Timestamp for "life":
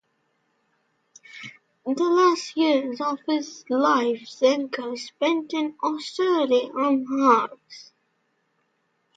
3.69-4.21